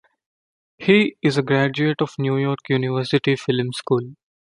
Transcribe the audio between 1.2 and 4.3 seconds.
is a graduate of New York University Film School.